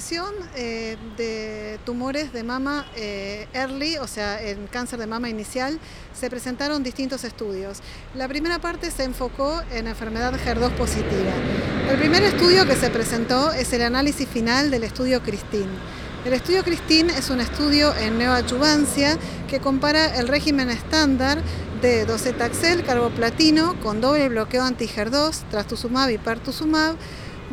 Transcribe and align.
sesión 0.00 0.34
eh, 0.56 0.96
de 1.16 1.78
tumores 1.84 2.32
de 2.32 2.42
mama 2.42 2.84
eh, 2.96 3.46
early, 3.54 3.96
o 3.98 4.08
sea, 4.08 4.42
en 4.42 4.66
cáncer 4.66 4.98
de 4.98 5.06
mama 5.06 5.28
inicial, 5.28 5.78
se 6.12 6.28
presentaron 6.28 6.82
distintos 6.82 7.22
estudios. 7.22 7.78
La 8.16 8.26
primera 8.26 8.58
parte 8.58 8.90
se 8.90 9.04
enfocó 9.04 9.62
en 9.70 9.86
enfermedad 9.86 10.34
HER2 10.34 10.72
positiva. 10.72 11.30
El 11.88 11.96
primer 11.96 12.24
estudio 12.24 12.66
que 12.66 12.74
se 12.74 12.90
presentó 12.90 13.52
es 13.52 13.72
el 13.72 13.82
análisis 13.82 14.26
final 14.28 14.72
del 14.72 14.82
estudio 14.82 15.22
Christine. 15.22 15.70
El 16.24 16.32
estudio 16.32 16.64
Christine 16.64 17.16
es 17.16 17.30
un 17.30 17.38
estudio 17.38 17.94
en 17.94 18.18
neoadyuvancia 18.18 19.16
que 19.48 19.60
compara 19.60 20.16
el 20.16 20.26
régimen 20.26 20.70
estándar 20.70 21.38
de 21.80 22.04
docetaxel 22.04 22.82
carboplatino 22.82 23.78
con 23.80 24.00
doble 24.00 24.28
bloqueo 24.28 24.64
anti-HER2, 24.64 25.50
trastuzumab 25.50 26.10
y 26.10 26.18
pertuzumab 26.18 26.96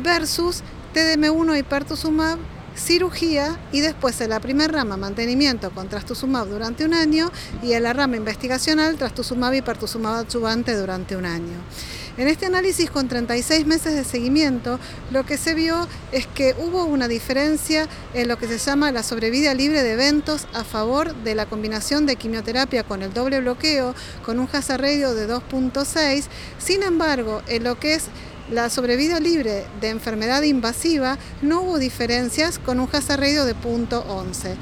versus 0.02 0.64
TDM1 0.94 1.58
y 1.58 1.62
pertuzumab, 1.62 2.38
cirugía 2.76 3.58
y 3.72 3.80
después 3.80 4.20
en 4.20 4.30
la 4.30 4.40
primera 4.40 4.72
rama 4.72 4.96
mantenimiento 4.96 5.70
con 5.70 5.88
trastuzumab 5.88 6.48
durante 6.48 6.84
un 6.84 6.94
año 6.94 7.30
y 7.62 7.72
en 7.72 7.82
la 7.82 7.92
rama 7.92 8.16
investigacional 8.16 8.96
trastuzumab 8.96 9.54
y 9.54 9.62
pertuzumab 9.62 10.16
adyuvante 10.16 10.74
durante 10.74 11.16
un 11.16 11.26
año. 11.26 11.56
En 12.18 12.28
este 12.28 12.44
análisis 12.44 12.90
con 12.90 13.08
36 13.08 13.64
meses 13.64 13.94
de 13.94 14.04
seguimiento, 14.04 14.78
lo 15.12 15.24
que 15.24 15.38
se 15.38 15.54
vio 15.54 15.88
es 16.12 16.26
que 16.26 16.54
hubo 16.58 16.84
una 16.84 17.08
diferencia 17.08 17.88
en 18.12 18.28
lo 18.28 18.36
que 18.36 18.46
se 18.46 18.58
llama 18.58 18.92
la 18.92 19.02
sobrevida 19.02 19.54
libre 19.54 19.82
de 19.82 19.92
eventos 19.94 20.46
a 20.52 20.62
favor 20.62 21.14
de 21.14 21.34
la 21.34 21.46
combinación 21.46 22.04
de 22.04 22.16
quimioterapia 22.16 22.84
con 22.84 23.02
el 23.02 23.14
doble 23.14 23.40
bloqueo, 23.40 23.94
con 24.26 24.40
un 24.40 24.48
hazard 24.52 24.82
ratio 24.82 25.14
de 25.14 25.26
2.6. 25.26 26.24
Sin 26.58 26.82
embargo, 26.82 27.40
en 27.46 27.64
lo 27.64 27.80
que 27.80 27.94
es 27.94 28.04
la 28.50 28.70
sobrevida 28.70 29.20
libre 29.20 29.64
de 29.80 29.88
enfermedad 29.88 30.42
invasiva 30.42 31.18
no 31.42 31.62
hubo 31.62 31.78
diferencias 31.78 32.58
con 32.58 32.80
un 32.80 32.88
hazard 32.92 33.20
de 33.20 33.54
0.11, 33.54 34.56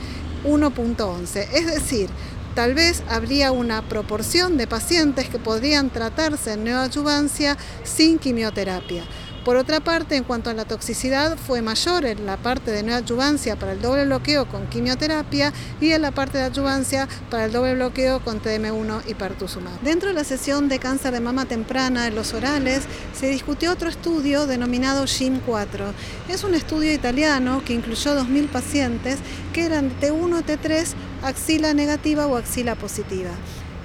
1.11. 0.44 1.48
Es 1.52 1.66
decir, 1.66 2.10
tal 2.54 2.74
vez 2.74 3.02
habría 3.08 3.52
una 3.52 3.82
proporción 3.88 4.56
de 4.56 4.66
pacientes 4.66 5.28
que 5.28 5.38
podrían 5.38 5.90
tratarse 5.90 6.52
en 6.52 6.64
neoadyuvancia 6.64 7.56
sin 7.84 8.18
quimioterapia. 8.18 9.04
Por 9.44 9.56
otra 9.56 9.80
parte, 9.80 10.16
en 10.16 10.24
cuanto 10.24 10.50
a 10.50 10.54
la 10.54 10.66
toxicidad, 10.66 11.38
fue 11.38 11.62
mayor 11.62 12.04
en 12.04 12.26
la 12.26 12.36
parte 12.36 12.72
de 12.72 12.82
neoadyuvancia 12.82 13.56
para 13.56 13.72
el 13.72 13.80
doble 13.80 14.04
bloqueo 14.04 14.46
con 14.46 14.66
quimioterapia 14.66 15.54
y 15.80 15.92
en 15.92 16.02
la 16.02 16.10
parte 16.10 16.36
de 16.36 16.44
adyuvancia 16.44 17.08
para 17.30 17.46
el 17.46 17.52
doble 17.52 17.74
bloqueo 17.74 18.20
con 18.20 18.42
TM1 18.42 19.02
y 19.06 19.14
pertuzumab. 19.14 19.80
Dentro 19.80 20.10
de 20.10 20.14
la 20.14 20.24
sesión 20.24 20.68
de 20.68 20.78
cáncer 20.78 21.14
de 21.14 21.20
mama 21.20 21.46
temprana 21.46 22.06
en 22.06 22.16
los 22.16 22.34
orales, 22.34 22.82
se 23.18 23.30
discutió 23.30 23.72
otro 23.72 23.88
estudio 23.88 24.46
denominado 24.46 25.04
SHIM4. 25.04 25.92
Es 26.28 26.44
un 26.44 26.54
estudio 26.54 26.92
italiano 26.92 27.62
que 27.64 27.72
incluyó 27.72 28.14
2.000 28.14 28.48
pacientes 28.48 29.20
que 29.54 29.64
eran 29.64 29.90
T1, 30.00 30.44
T3, 30.44 30.92
axila 31.22 31.72
negativa 31.72 32.26
o 32.26 32.36
axila 32.36 32.74
positiva. 32.74 33.30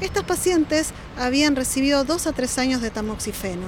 Estas 0.01 0.25
pacientes 0.25 0.89
habían 1.17 1.55
recibido 1.55 2.03
dos 2.03 2.27
a 2.27 2.33
tres 2.33 2.57
años 2.57 2.81
de 2.81 2.91
tamoxifeno. 2.91 3.67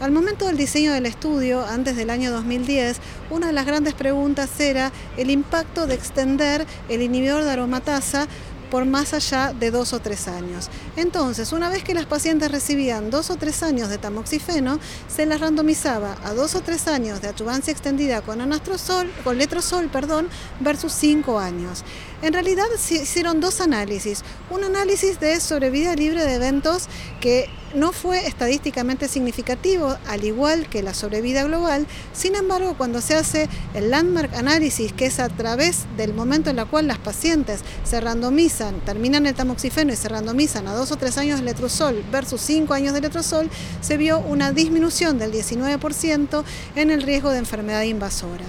Al 0.00 0.10
momento 0.10 0.46
del 0.46 0.56
diseño 0.56 0.92
del 0.92 1.06
estudio, 1.06 1.64
antes 1.64 1.94
del 1.94 2.10
año 2.10 2.32
2010, 2.32 2.98
una 3.30 3.48
de 3.48 3.52
las 3.52 3.64
grandes 3.64 3.94
preguntas 3.94 4.58
era 4.58 4.90
el 5.16 5.30
impacto 5.30 5.86
de 5.86 5.94
extender 5.94 6.66
el 6.88 7.02
inhibidor 7.02 7.44
de 7.44 7.50
aromatasa 7.52 8.26
por 8.70 8.84
más 8.84 9.14
allá 9.14 9.52
de 9.52 9.70
dos 9.70 9.92
o 9.92 10.00
tres 10.00 10.28
años. 10.28 10.68
Entonces, 10.96 11.52
una 11.52 11.68
vez 11.68 11.82
que 11.84 11.94
las 11.94 12.06
pacientes 12.06 12.50
recibían 12.50 13.10
dos 13.10 13.30
o 13.30 13.36
tres 13.36 13.62
años 13.62 13.88
de 13.88 13.98
tamoxifeno, 13.98 14.78
se 15.08 15.26
las 15.26 15.40
randomizaba 15.40 16.16
a 16.24 16.34
dos 16.34 16.54
o 16.54 16.60
tres 16.60 16.88
años 16.88 17.20
de 17.20 17.28
adyuvancia 17.28 17.72
extendida 17.72 18.20
con 18.22 18.40
anastrozol, 18.40 19.10
con 19.24 19.38
letrozol, 19.38 19.88
perdón, 19.88 20.28
versus 20.60 20.92
cinco 20.92 21.38
años. 21.38 21.84
En 22.22 22.32
realidad 22.32 22.66
se 22.78 22.96
hicieron 22.96 23.40
dos 23.40 23.60
análisis. 23.60 24.24
Un 24.50 24.64
análisis 24.64 25.20
de 25.20 25.40
sobrevida 25.40 25.94
libre 25.94 26.24
de 26.24 26.34
eventos 26.34 26.88
que 27.20 27.48
no 27.74 27.92
fue 27.92 28.26
estadísticamente 28.26 29.08
significativo, 29.08 29.96
al 30.06 30.24
igual 30.24 30.68
que 30.68 30.82
la 30.82 30.94
sobrevida 30.94 31.44
global. 31.44 31.86
Sin 32.12 32.34
embargo, 32.34 32.74
cuando 32.76 33.00
se 33.00 33.14
hace 33.14 33.48
el 33.74 33.90
landmark 33.90 34.34
análisis, 34.34 34.92
que 34.92 35.06
es 35.06 35.20
a 35.20 35.28
través 35.28 35.86
del 35.96 36.14
momento 36.14 36.50
en 36.50 36.58
el 36.58 36.66
cual 36.66 36.86
las 36.86 36.98
pacientes 36.98 37.60
se 37.84 38.00
randomizan, 38.00 38.80
terminan 38.80 39.26
el 39.26 39.34
tamoxifeno 39.34 39.92
y 39.92 39.96
se 39.96 40.08
randomizan 40.08 40.66
a 40.68 40.74
dos 40.74 40.92
o 40.92 40.96
tres 40.96 41.18
años 41.18 41.40
de 41.40 41.44
letrozol 41.44 42.04
versus 42.10 42.40
cinco 42.40 42.74
años 42.74 42.94
de 42.94 43.00
letrozol, 43.00 43.50
se 43.80 43.96
vio 43.96 44.18
una 44.18 44.52
disminución 44.52 45.18
del 45.18 45.32
19% 45.32 46.44
en 46.76 46.90
el 46.90 47.02
riesgo 47.02 47.30
de 47.30 47.38
enfermedad 47.38 47.82
invasora. 47.82 48.44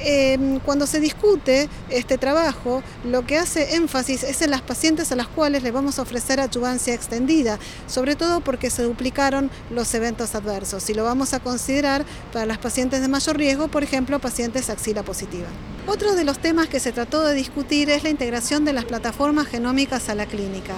Em, 0.00 0.60
cuando 0.60 0.86
se 0.86 1.00
discute 1.00 1.68
este 1.90 2.18
trabajo, 2.18 2.82
lo 3.04 3.26
que 3.26 3.36
hace 3.36 3.74
énfasis 3.74 4.22
es 4.22 4.42
en 4.42 4.50
las 4.50 4.62
pacientes 4.62 5.10
a 5.10 5.16
las 5.16 5.28
cuales 5.28 5.62
les 5.62 5.72
vamos 5.72 5.98
a 5.98 6.02
ofrecer 6.02 6.40
adyuvancia 6.40 6.94
extendida, 6.94 7.58
sobre 7.86 8.14
todo 8.14 8.40
porque 8.40 8.70
se 8.70 8.82
duplicaron 8.82 9.50
los 9.70 9.92
eventos 9.94 10.34
adversos 10.34 10.88
y 10.90 10.94
lo 10.94 11.04
vamos 11.04 11.34
a 11.34 11.40
considerar 11.40 12.04
para 12.32 12.46
las 12.46 12.58
pacientes 12.58 13.00
de 13.00 13.08
mayor 13.08 13.36
riesgo, 13.36 13.68
por 13.68 13.82
ejemplo, 13.82 14.18
pacientes 14.18 14.70
axila 14.70 15.02
positiva. 15.02 15.48
Otro 15.86 16.14
de 16.14 16.24
los 16.24 16.38
temas 16.38 16.68
que 16.68 16.80
se 16.80 16.92
trató 16.92 17.22
de 17.22 17.34
discutir 17.34 17.90
es 17.90 18.02
la 18.02 18.10
integración 18.10 18.64
de 18.64 18.74
las 18.74 18.84
plataformas 18.84 19.46
genómicas 19.46 20.08
a 20.08 20.14
la 20.14 20.26
clínica. 20.26 20.74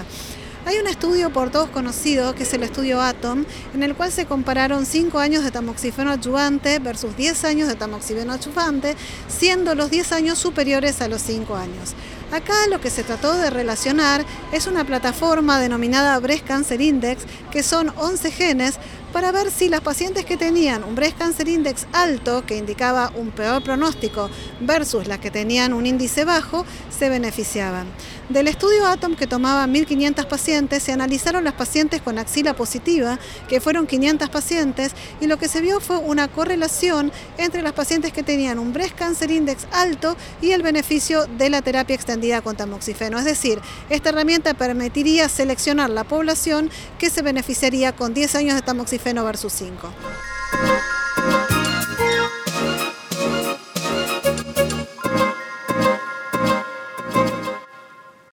Hay 0.66 0.76
un 0.78 0.86
estudio 0.86 1.32
por 1.32 1.50
todos 1.50 1.70
conocido, 1.70 2.34
que 2.34 2.42
es 2.42 2.52
el 2.52 2.62
estudio 2.62 3.00
ATOM, 3.00 3.46
en 3.74 3.82
el 3.82 3.94
cual 3.94 4.12
se 4.12 4.26
compararon 4.26 4.84
5 4.84 5.18
años 5.18 5.42
de 5.42 5.50
tamoxifeno 5.50 6.10
adyuvante 6.10 6.78
versus 6.78 7.16
10 7.16 7.44
años 7.44 7.66
de 7.66 7.76
tamoxifeno 7.76 8.34
adyuvante, 8.34 8.94
siendo 9.26 9.74
los 9.74 9.90
10 9.90 10.12
años 10.12 10.38
superiores 10.38 11.00
a 11.00 11.08
los 11.08 11.22
5 11.22 11.56
años. 11.56 11.94
Acá 12.30 12.54
lo 12.68 12.80
que 12.80 12.90
se 12.90 13.02
trató 13.02 13.32
de 13.32 13.48
relacionar 13.48 14.24
es 14.52 14.66
una 14.66 14.84
plataforma 14.84 15.58
denominada 15.58 16.18
Breast 16.20 16.46
Cancer 16.46 16.80
Index, 16.80 17.24
que 17.50 17.62
son 17.62 17.92
11 17.96 18.30
genes, 18.30 18.74
para 19.14 19.32
ver 19.32 19.50
si 19.50 19.68
las 19.68 19.80
pacientes 19.80 20.24
que 20.24 20.36
tenían 20.36 20.84
un 20.84 20.94
Breast 20.94 21.18
Cancer 21.18 21.48
Index 21.48 21.86
alto, 21.92 22.44
que 22.46 22.56
indicaba 22.56 23.10
un 23.16 23.30
peor 23.30 23.64
pronóstico, 23.64 24.30
versus 24.60 25.08
las 25.08 25.18
que 25.18 25.30
tenían 25.30 25.72
un 25.72 25.86
índice 25.86 26.24
bajo, 26.24 26.64
se 26.96 27.08
beneficiaban. 27.08 27.86
Del 28.30 28.46
estudio 28.46 28.86
ATOM 28.86 29.16
que 29.16 29.26
tomaba 29.26 29.66
1.500 29.66 30.24
pacientes, 30.26 30.84
se 30.84 30.92
analizaron 30.92 31.42
las 31.42 31.54
pacientes 31.54 32.00
con 32.00 32.16
axila 32.16 32.54
positiva, 32.54 33.18
que 33.48 33.60
fueron 33.60 33.88
500 33.88 34.28
pacientes, 34.30 34.92
y 35.20 35.26
lo 35.26 35.36
que 35.36 35.48
se 35.48 35.60
vio 35.60 35.80
fue 35.80 35.96
una 35.96 36.28
correlación 36.28 37.10
entre 37.38 37.60
las 37.60 37.72
pacientes 37.72 38.12
que 38.12 38.22
tenían 38.22 38.60
un 38.60 38.72
Breast 38.72 38.94
Cancer 38.94 39.32
Index 39.32 39.66
alto 39.72 40.16
y 40.40 40.52
el 40.52 40.62
beneficio 40.62 41.26
de 41.26 41.50
la 41.50 41.60
terapia 41.60 41.96
extendida 41.96 42.40
con 42.40 42.54
tamoxifeno. 42.54 43.18
Es 43.18 43.24
decir, 43.24 43.58
esta 43.88 44.10
herramienta 44.10 44.54
permitiría 44.54 45.28
seleccionar 45.28 45.90
la 45.90 46.04
población 46.04 46.70
que 47.00 47.10
se 47.10 47.22
beneficiaría 47.22 47.96
con 47.96 48.14
10 48.14 48.36
años 48.36 48.54
de 48.54 48.62
tamoxifeno 48.62 49.24
versus 49.24 49.52
5. 49.54 49.92